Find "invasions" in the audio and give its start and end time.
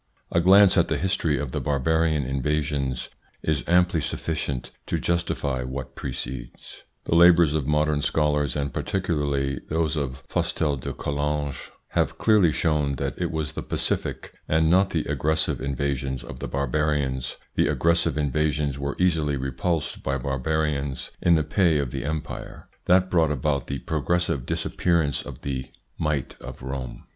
2.23-3.09, 15.61-16.23, 18.17-18.79